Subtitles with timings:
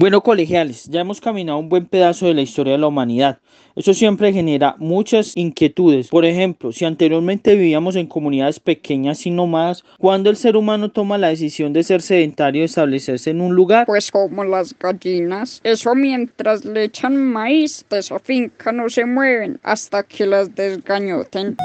[0.00, 3.40] Bueno, colegiales, ya hemos caminado un buen pedazo de la historia de la humanidad.
[3.74, 6.06] Eso siempre genera muchas inquietudes.
[6.06, 11.18] Por ejemplo, si anteriormente vivíamos en comunidades pequeñas y nómadas, ¿cuándo el ser humano toma
[11.18, 13.86] la decisión de ser sedentario y establecerse en un lugar?
[13.86, 15.60] Pues como las gallinas.
[15.64, 21.56] Eso mientras le echan maíz de esa finca no se mueven hasta que las desgañoten.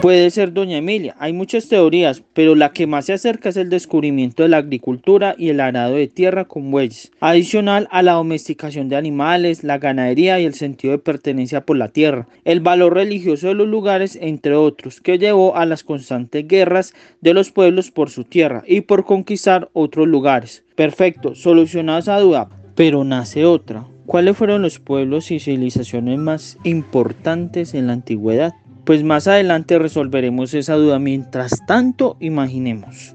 [0.00, 3.68] Puede ser doña Emilia, hay muchas teorías, pero la que más se acerca es el
[3.68, 8.88] descubrimiento de la agricultura y el arado de tierra con bueyes, adicional a la domesticación
[8.88, 13.48] de animales, la ganadería y el sentido de pertenencia por la tierra, el valor religioso
[13.48, 18.08] de los lugares, entre otros, que llevó a las constantes guerras de los pueblos por
[18.08, 20.62] su tierra y por conquistar otros lugares.
[20.76, 23.84] Perfecto, solucionada esa duda, pero nace otra.
[24.06, 28.54] ¿Cuáles fueron los pueblos y civilizaciones más importantes en la antigüedad?
[28.88, 30.98] Pues más adelante resolveremos esa duda.
[30.98, 33.14] Mientras tanto, imaginemos.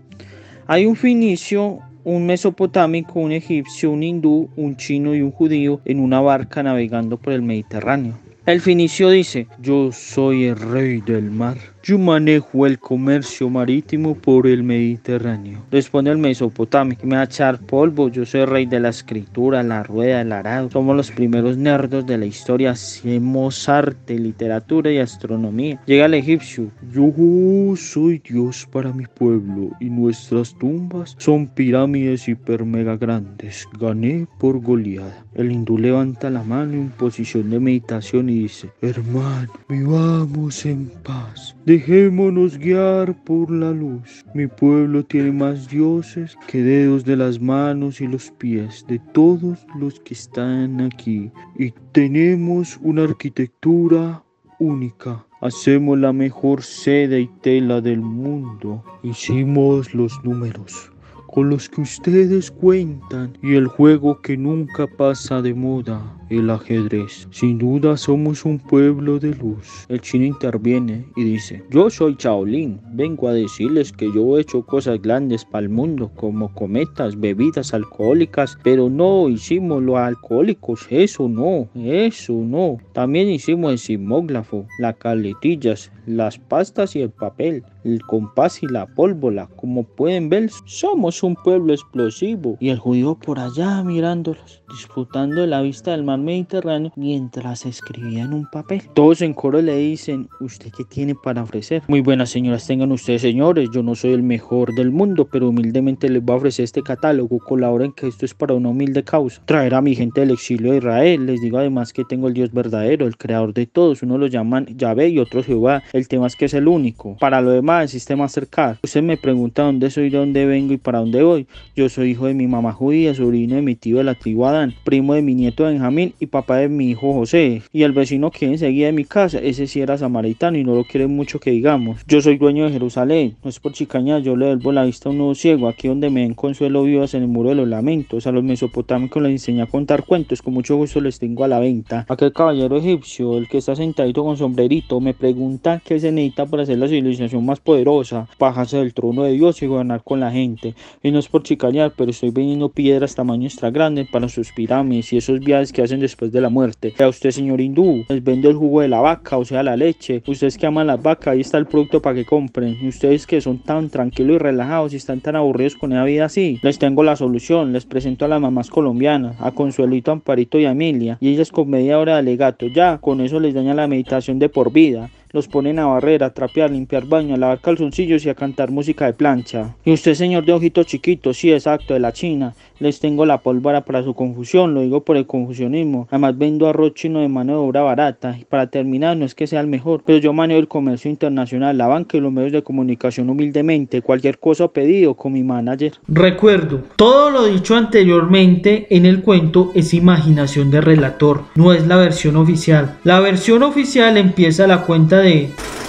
[0.68, 6.00] Hay un finicio, un mesopotámico, un egipcio, un hindú, un chino y un judío en
[6.00, 8.14] una barca navegando por el Mediterráneo.
[8.46, 11.58] El finicio dice, yo soy el rey del mar.
[11.86, 15.66] Yo manejo el comercio marítimo por el Mediterráneo.
[15.70, 20.22] Responde el mesopotámico, me va a polvo, yo soy rey de la escritura, la rueda,
[20.22, 20.72] el arado.
[20.72, 25.78] Somos los primeros nerdos de la historia, hacemos arte, literatura y astronomía.
[25.86, 32.64] Llega el egipcio, yo soy Dios para mi pueblo y nuestras tumbas son pirámides hiper
[32.64, 33.68] mega grandes.
[33.78, 35.26] Gané por goleada.
[35.36, 41.56] El hindú levanta la mano en posición de meditación y dice, hermano, vivamos en paz.
[41.74, 44.24] Dejémonos guiar por la luz.
[44.36, 49.66] Mi pueblo tiene más dioses que dedos de las manos y los pies de todos
[49.80, 51.32] los que están aquí.
[51.58, 54.24] Y tenemos una arquitectura
[54.60, 55.26] única.
[55.42, 58.84] Hacemos la mejor seda y tela del mundo.
[59.02, 60.93] Hicimos los números
[61.34, 66.00] con los que ustedes cuentan y el juego que nunca pasa de moda,
[66.30, 67.28] el ajedrez.
[67.32, 69.88] Sin duda somos un pueblo de luz.
[69.90, 74.64] El chino interviene y dice, yo soy Shaolin, vengo a decirles que yo he hecho
[74.64, 81.28] cosas grandes para el mundo, como cometas, bebidas alcohólicas, pero no hicimos los alcohólicos, eso
[81.28, 82.78] no, eso no.
[82.94, 88.86] También hicimos el simógrafo, las caletillas, las pastas y el papel, el compás y la
[88.86, 89.48] pólvora.
[89.56, 92.58] Como pueden ver, somos un pueblo explosivo.
[92.60, 98.24] Y el judío por allá mirándolos, disfrutando de la vista del mar Mediterráneo mientras escribía
[98.24, 98.82] en un papel.
[98.94, 101.84] Todos en coro le dicen, ¿usted qué tiene para ofrecer?
[101.88, 106.10] Muy buenas señoras tengan ustedes señores, yo no soy el mejor del mundo, pero humildemente
[106.10, 107.40] les voy a ofrecer este catálogo.
[107.40, 109.42] Colaboren que esto es para una humilde causa.
[109.46, 111.26] Traer a mi gente del exilio de Israel.
[111.26, 114.04] Les digo además que tengo el Dios verdadero, el creador de todos.
[114.04, 115.84] Uno lo llaman Yahvé y otro Jehová.
[115.94, 117.18] El tema es que es el único.
[117.20, 118.78] Para lo demás, el sistema cercano.
[118.84, 121.48] Usted me pregunta dónde soy, de dónde vengo y para dónde voy.
[121.76, 124.74] Yo soy hijo de mi mamá judía, sobrino de mi tío de la tribu Adán,
[124.84, 127.64] primo de mi nieto Benjamín y papá de mi hijo José.
[127.72, 130.84] Y el vecino que enseguida de mi casa, ese sí era samaritano y no lo
[130.84, 132.02] quiere mucho que digamos.
[132.08, 133.36] Yo soy dueño de Jerusalén.
[133.44, 135.68] No es por chicaña, yo le devuelvo la vista a un nuevo ciego.
[135.68, 138.28] Aquí donde me den consuelo vivas en el muro de los lamentos.
[138.28, 140.42] A los mesopotámicos les enseñé a contar cuentos.
[140.42, 142.06] Con mucho gusto les tengo a la venta.
[142.10, 146.64] Aquel caballero egipcio, el que está sentadito con sombrerito, me pregunta qué se necesita para
[146.64, 150.76] hacer la civilización más poderosa, bajarse del trono de Dios y gobernar con la gente.
[151.02, 155.12] Y no es por chicañar, pero estoy vendiendo piedras tamaño extra grande para sus pirámides
[155.14, 156.94] y esos viajes que hacen después de la muerte.
[157.00, 160.22] A usted, señor hindú, les vendo el jugo de la vaca, o sea, la leche.
[160.28, 162.78] Ustedes que aman las vacas, ahí está el producto para que compren.
[162.82, 166.26] Y ustedes que son tan tranquilos y relajados y están tan aburridos con esa vida
[166.26, 167.74] así, les tengo la solución.
[167.74, 171.18] Les presento a las mamás colombianas, a Consuelito, Amparito y Amelia.
[171.20, 174.50] Y ellas con media hora de alegato, ya, con eso les daña la meditación de
[174.50, 178.36] por vida los ponen a barrer, a trapear, limpiar baño, a lavar calzoncillos y a
[178.36, 179.76] cantar música de plancha.
[179.84, 183.82] Y usted, señor de ojitos chiquitos, sí, exacto, de la China, les tengo la pólvora
[183.82, 186.08] para su confusión, lo digo por el confusionismo.
[186.12, 188.38] Además vendo arroz chino de mano de obra barata.
[188.40, 191.80] Y para terminar, no es que sea el mejor, pero yo manejo el comercio internacional,
[191.80, 194.04] la banca y los medios de comunicación humildemente.
[194.04, 195.94] Cualquier cosa pedido con mi manager.
[196.08, 201.96] Recuerdo, todo lo dicho anteriormente en el cuento es imaginación de relator, no es la
[201.96, 202.98] versión oficial.
[203.04, 205.83] La versión oficial empieza la cuenta は。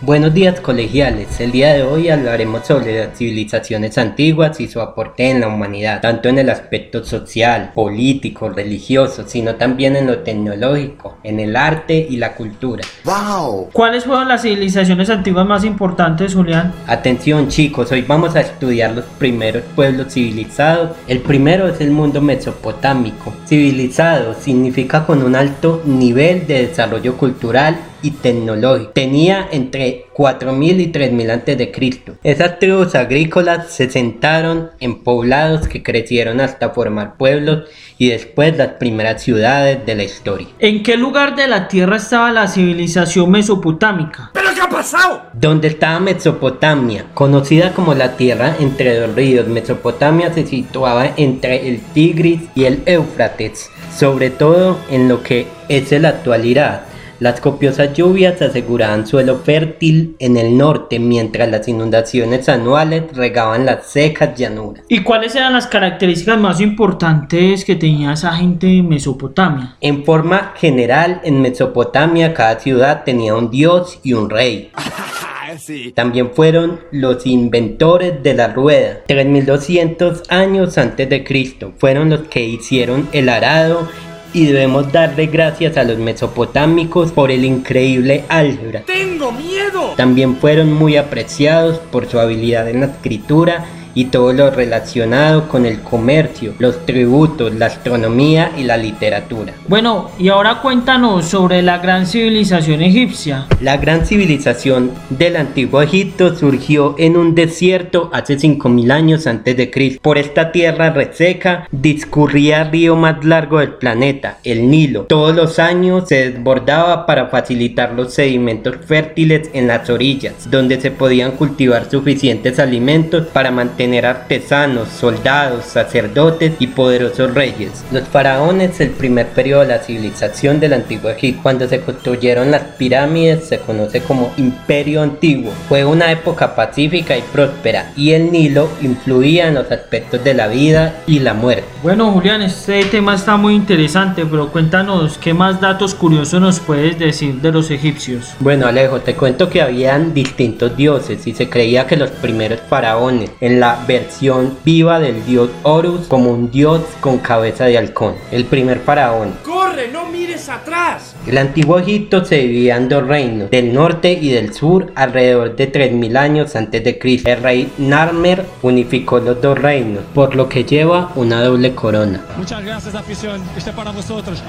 [0.00, 5.30] Buenos días colegiales, el día de hoy hablaremos sobre las civilizaciones antiguas y su aporte
[5.30, 11.18] en la humanidad, tanto en el aspecto social, político, religioso, sino también en lo tecnológico,
[11.24, 12.82] en el arte y la cultura.
[13.04, 13.68] ¡Wow!
[13.70, 16.72] ¿Cuáles fueron las civilizaciones antiguas más importantes, Julián?
[16.86, 20.96] Atención chicos, hoy vamos a estudiar los primeros pueblos civilizados.
[21.06, 23.34] El primero es el mundo mesopotámico.
[23.46, 28.90] Civilizado significa con un alto nivel de desarrollo cultural y tecnológico.
[28.92, 32.14] Tenía entre 4000 y 3000 antes de Cristo.
[32.22, 37.68] Esas tribus agrícolas se sentaron en poblados que crecieron hasta formar pueblos
[37.98, 40.48] y después las primeras ciudades de la historia.
[40.58, 44.30] ¿En qué lugar de la tierra estaba la civilización mesopotámica?
[44.32, 45.22] ¿Pero qué ha pasado?
[45.34, 49.46] Donde estaba Mesopotamia, conocida como la tierra entre dos ríos.
[49.48, 55.92] Mesopotamia se situaba entre el Tigris y el Éufrates, sobre todo en lo que es
[55.92, 56.89] el actual Irak.
[57.20, 63.88] Las copiosas lluvias aseguraban suelo fértil en el norte, mientras las inundaciones anuales regaban las
[63.88, 64.84] secas llanuras.
[64.88, 69.76] ¿Y cuáles eran las características más importantes que tenía esa gente de Mesopotamia?
[69.82, 74.72] En forma general, en Mesopotamia cada ciudad tenía un dios y un rey.
[75.58, 75.92] sí.
[75.92, 79.00] También fueron los inventores de la rueda.
[79.06, 83.86] 3200 años antes de Cristo fueron los que hicieron el arado
[84.32, 88.82] y debemos darle gracias a los mesopotámicos por el increíble álgebra.
[88.86, 89.94] ¡Tengo miedo!
[89.96, 95.66] También fueron muy apreciados por su habilidad en la escritura y todo lo relacionado con
[95.66, 99.54] el comercio, los tributos, la astronomía y la literatura.
[99.68, 103.46] Bueno, y ahora cuéntanos sobre la gran civilización egipcia.
[103.60, 109.70] La gran civilización del antiguo Egipto surgió en un desierto hace 5000 años antes de
[109.70, 110.00] Cristo.
[110.02, 115.04] Por esta tierra reseca discurría el río más largo del planeta, el Nilo.
[115.04, 120.90] Todos los años se desbordaba para facilitar los sedimentos fértiles en las orillas, donde se
[120.90, 127.84] podían cultivar suficientes alimentos para mantener artesanos, soldados, sacerdotes y poderosos reyes.
[127.90, 132.62] Los faraones, el primer periodo de la civilización del antiguo Egipto, cuando se construyeron las
[132.76, 135.52] pirámides, se conoce como Imperio Antiguo.
[135.68, 140.48] Fue una época pacífica y próspera, y el Nilo influía en los aspectos de la
[140.48, 141.64] vida y la muerte.
[141.82, 146.98] Bueno, Julián, este tema está muy interesante, pero cuéntanos qué más datos curiosos nos puedes
[146.98, 148.34] decir de los egipcios.
[148.40, 153.30] Bueno, Alejo, te cuento que habían distintos dioses y se creía que los primeros faraones
[153.40, 158.44] en la versión viva del dios Horus como un dios con cabeza de halcón, el
[158.44, 159.34] primer faraón.
[159.44, 161.14] ¡Corre, no mires atrás!
[161.26, 165.66] El antiguo Egipto se dividía en dos reinos, del norte y del sur, alrededor de
[165.66, 167.30] 3000 años antes de Cristo.
[167.30, 172.24] El rey Narmer unificó los dos reinos, por lo que lleva una doble corona.
[172.36, 173.40] Muchas gracias, afición.
[173.56, 174.42] Este para vosotros.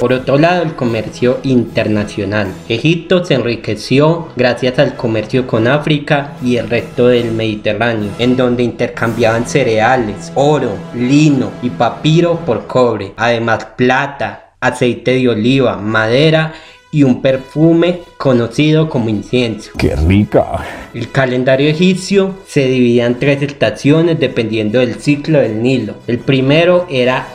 [0.00, 2.48] Por otro lado, el comercio internacional.
[2.68, 8.62] Egipto se enriqueció gracias al comercio con África y el resto del Mediterráneo, en donde
[8.62, 16.52] intercambiaban cereales, oro, lino y papiro por cobre, además plata, aceite de oliva, madera
[16.92, 19.72] y un perfume conocido como incienso.
[19.78, 20.44] ¡Qué rica!
[20.92, 25.94] El calendario egipcio se dividía en tres estaciones dependiendo del ciclo del Nilo.
[26.06, 27.26] El primero era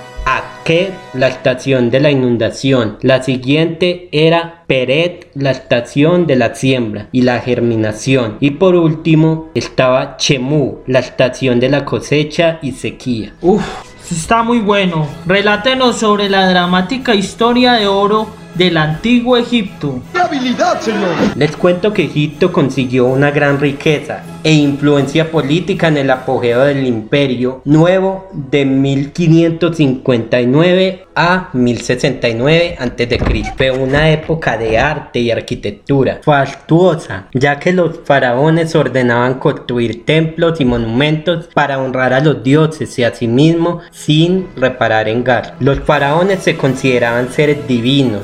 [1.13, 2.97] La estación de la inundación.
[3.01, 8.35] La siguiente era Peret, la estación de la siembra y la germinación.
[8.41, 13.33] Y por último estaba Chemu, la estación de la cosecha y sequía.
[13.39, 13.63] Uf,
[14.11, 15.07] está muy bueno.
[15.25, 20.01] Relátenos sobre la dramática historia de oro del antiguo Egipto.
[20.11, 21.15] ¡Qué habilidad, señor!
[21.37, 26.85] Les cuento que Egipto consiguió una gran riqueza e influencia política en el apogeo del
[26.85, 33.19] imperio nuevo de 1559 a 1069 a.C.
[33.57, 40.61] Fue una época de arte y arquitectura fastuosa, ya que los faraones ordenaban construir templos
[40.61, 45.57] y monumentos para honrar a los dioses y a sí mismos sin reparar en gastos.
[45.59, 48.21] Los faraones se consideraban seres divinos.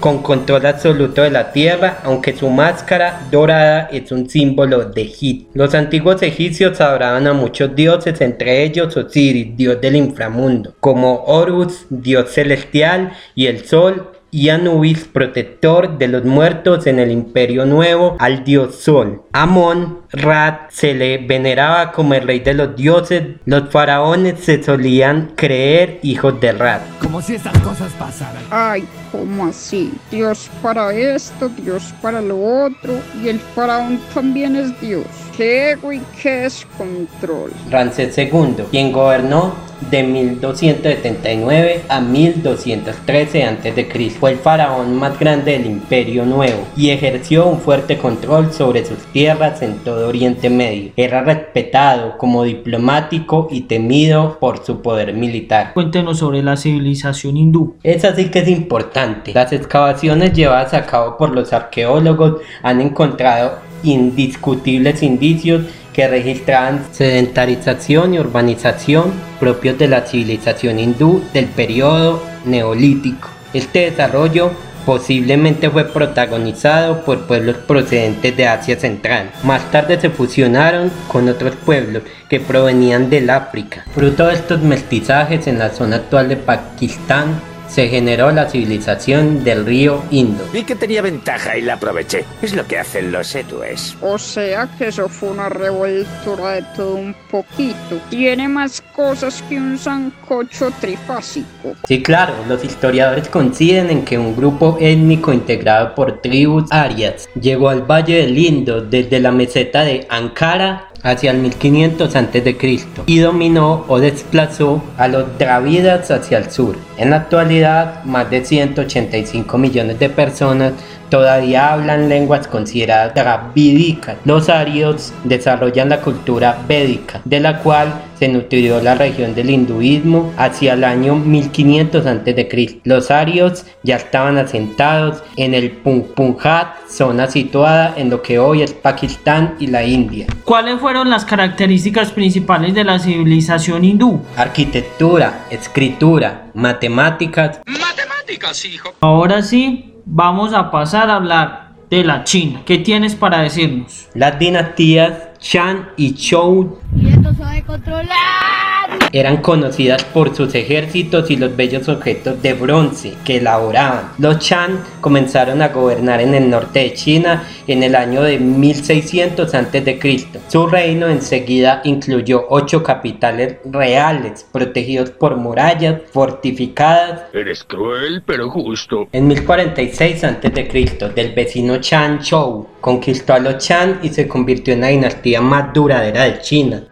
[0.00, 5.48] Con control absoluto de la tierra, aunque su máscara dorada es un símbolo de Hit.
[5.54, 11.86] Los antiguos egipcios adoraban a muchos dioses, entre ellos Osiris, dios del inframundo, como Horus,
[11.90, 18.16] dios celestial, y el sol, y Anubis, protector de los muertos en el Imperio Nuevo,
[18.18, 19.22] al dios Sol.
[19.32, 23.22] Amón, Ra se le veneraba como el rey de los dioses.
[23.44, 26.80] Los faraones se solían creer hijos de Ra.
[27.00, 28.42] Como si estas cosas pasaran.
[28.50, 29.92] Ay, ¿cómo así?
[30.10, 35.06] Dios para esto, Dios para lo otro, y el faraón también es Dios.
[35.36, 37.52] ¡Qué ego y qué descontrol!
[37.70, 39.54] Ramsés II, quien gobernó
[39.90, 44.10] de 1279 a 1213 a.C.
[44.18, 48.98] Fue el faraón más grande del Imperio Nuevo y ejerció un fuerte control sobre sus
[49.12, 50.92] tierras en todo Oriente Medio.
[50.96, 55.72] Era respetado como diplomático y temido por su poder militar.
[55.74, 57.76] Cuéntenos sobre la civilización hindú.
[57.82, 59.32] Es así que es importante.
[59.32, 65.62] Las excavaciones llevadas a cabo por los arqueólogos han encontrado indiscutibles indicios
[65.92, 73.28] que registraban sedentarización y urbanización propios de la civilización hindú del periodo neolítico.
[73.52, 74.52] Este desarrollo
[74.88, 79.30] posiblemente fue protagonizado por pueblos procedentes de Asia Central.
[79.44, 83.84] Más tarde se fusionaron con otros pueblos que provenían del África.
[83.94, 89.64] Fruto de estos mestizajes en la zona actual de Pakistán, se generó la civilización del
[89.64, 90.44] río Indo.
[90.52, 92.24] Vi que tenía ventaja y la aproveché.
[92.42, 93.96] Es lo que hacen los héroes.
[94.00, 98.00] O sea que eso fue una revoltura de todo un poquito.
[98.10, 101.74] Tiene más cosas que un sancocho trifásico.
[101.86, 107.68] Sí, claro, los historiadores coinciden en que un grupo étnico integrado por tribus arias llegó
[107.68, 112.86] al Valle del Indo desde la meseta de Ankara hacia el 1500 a.C.
[113.06, 116.76] y dominó o desplazó a los dravidas hacia el sur.
[116.96, 120.72] En la actualidad, más de 185 millones de personas
[121.08, 124.16] todavía hablan lenguas consideradas dravídicas.
[124.24, 130.32] Los arios desarrollan la cultura védica, de la cual se nutrió la región del hinduismo
[130.36, 132.80] hacia el año 1500 a.C.
[132.84, 138.72] Los arios ya estaban asentados en el Punjab, zona situada en lo que hoy es
[138.72, 140.26] Pakistán y la India.
[140.44, 144.20] ¿Cuáles fueron las características principales de la civilización hindú?
[144.36, 147.60] Arquitectura, escritura, matemáticas.
[147.66, 148.94] Matemáticas, hijo.
[149.00, 152.62] Ahora sí, vamos a pasar a hablar de la China.
[152.64, 154.08] ¿Qué tienes para decirnos?
[154.14, 158.77] Las dinastías Chan y Zhou Y esto se va a controlar.
[159.12, 164.12] Eran conocidas por sus ejércitos y los bellos objetos de bronce que elaboraban.
[164.18, 169.54] Los Chan comenzaron a gobernar en el norte de China en el año de 1600
[169.54, 170.26] a.C.
[170.48, 177.22] Su reino enseguida incluyó ocho capitales reales protegidos por murallas fortificadas.
[177.32, 179.08] Eres cruel, pero justo.
[179.12, 181.10] En 1046 a.C.
[181.14, 185.72] del vecino Chan Chou conquistó a los Chan y se convirtió en la dinastía más
[185.72, 186.84] duradera de China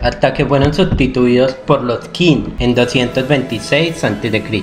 [0.00, 4.62] hasta que fueron sustituidos por los Qin en 226 a.C.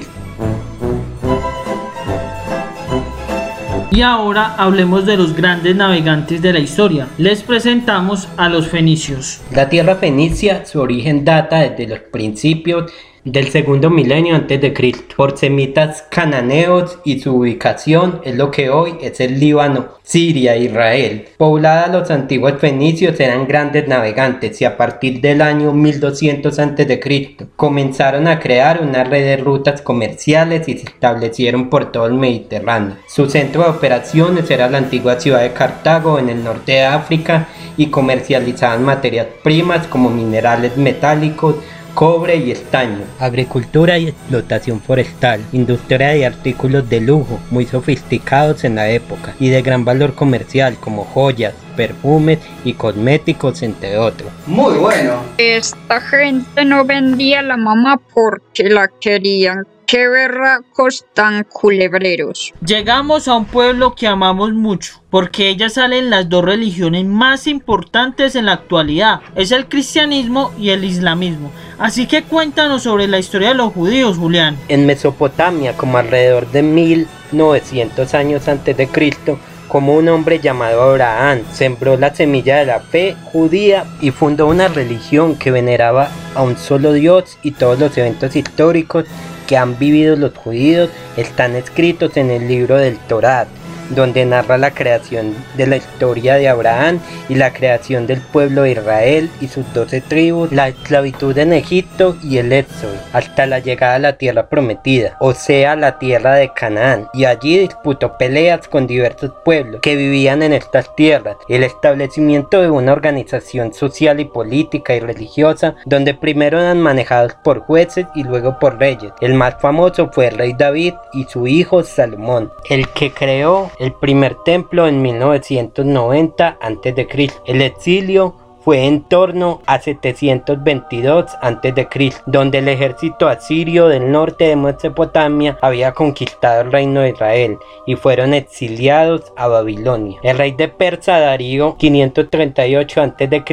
[3.92, 7.08] Y ahora hablemos de los grandes navegantes de la historia.
[7.18, 9.40] Les presentamos a los fenicios.
[9.54, 12.92] La tierra fenicia, su origen data desde los principios
[13.26, 18.70] del segundo milenio antes de Cristo, por semitas cananeos y su ubicación es lo que
[18.70, 21.26] hoy es el Líbano, Siria Israel.
[21.36, 27.00] Poblada los antiguos fenicios eran grandes navegantes y a partir del año 1200 antes de
[27.00, 32.14] Cristo comenzaron a crear una red de rutas comerciales y se establecieron por todo el
[32.14, 32.98] Mediterráneo.
[33.08, 37.48] Su centro de operaciones era la antigua ciudad de Cartago en el norte de África
[37.76, 41.56] y comercializaban materias primas como minerales metálicos,
[41.96, 48.76] cobre y estaño, agricultura y explotación forestal, industria de artículos de lujo muy sofisticados en
[48.76, 54.30] la época y de gran valor comercial como joyas, perfumes y cosméticos entre otros.
[54.46, 55.22] Muy bueno.
[55.38, 59.66] Esta gente no vendía la mamá porque la querían.
[59.88, 62.54] Qué berracos tan culebreros.
[62.66, 68.36] Llegamos a un pueblo que amamos mucho, porque ellas salen las dos religiones más importantes
[68.36, 71.52] en la actualidad, es el cristianismo y el islamismo.
[71.78, 74.58] Así que cuéntanos sobre la historia de los judíos, Julián.
[74.70, 79.38] En Mesopotamia, como alrededor de 1900 años antes de Cristo,
[79.68, 84.68] como un hombre llamado Abraham sembró la semilla de la fe judía y fundó una
[84.68, 89.06] religión que veneraba a un solo Dios y todos los eventos históricos
[89.48, 93.48] que han vivido los judíos están escritos en el libro del Torá,
[93.90, 97.00] donde narra la creación de la historia de Abraham
[97.30, 102.18] y la creación del pueblo de Israel y sus doce tribus, la esclavitud en Egipto
[102.24, 106.52] y el éxodo, hasta la llegada a la tierra prometida, o sea, la tierra de
[106.54, 112.62] Canaán, y allí disputó peleas con diversos pueblos que vivían en estas tierras, el establecimiento
[112.62, 118.24] de una organización social y política y religiosa, donde primero eran manejados por jueces y
[118.24, 119.12] luego por reyes.
[119.22, 123.94] El más famoso fue el rey David y su hijo Salomón, el que creó el
[123.94, 127.32] primer templo en 1990 a.C.
[127.46, 134.56] El exilio fue en torno a 722 a.C., donde el ejército asirio del norte de
[134.56, 140.20] Mesopotamia había conquistado el reino de Israel y fueron exiliados a Babilonia.
[140.24, 143.44] El rey de Persa Darío 538 a.C.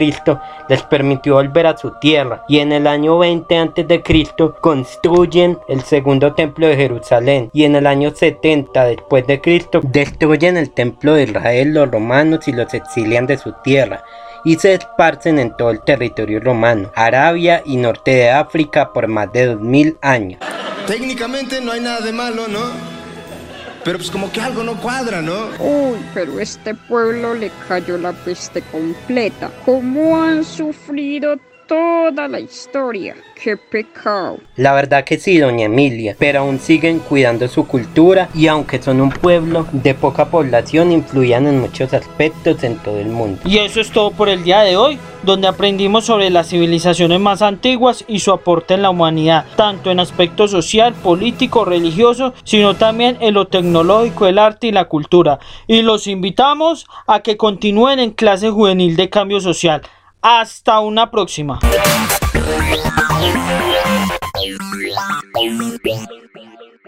[0.71, 4.03] les permitió volver a su tierra y en el año 20 a.C.
[4.63, 10.57] construyen el segundo templo de Jerusalén y en el año 70 después de Cristo destruyen
[10.57, 14.03] el templo de Israel los romanos y los exilian de su tierra
[14.45, 19.33] y se esparcen en todo el territorio romano, Arabia y norte de África por más
[19.33, 20.41] de 2000 años.
[20.87, 22.93] Técnicamente no hay nada de malo, ¿no?
[23.85, 25.49] pero pues como que algo no cuadra, ¿no?
[25.59, 29.51] Uy, pero este pueblo le cayó la peste completa.
[29.65, 31.37] ¿Cómo han sufrido
[31.73, 33.17] toda la historia.
[33.35, 34.39] ¡Qué pecado!
[34.57, 39.01] La verdad que sí, doña Emilia, pero aún siguen cuidando su cultura y aunque son
[39.01, 43.41] un pueblo de poca población, influían en muchos aspectos en todo el mundo.
[43.47, 47.41] Y eso es todo por el día de hoy, donde aprendimos sobre las civilizaciones más
[47.41, 53.17] antiguas y su aporte en la humanidad, tanto en aspecto social, político, religioso, sino también
[53.21, 55.39] en lo tecnológico, el arte y la cultura.
[55.67, 59.81] Y los invitamos a que continúen en clase juvenil de cambio social.
[60.23, 61.59] Hasta una próxima.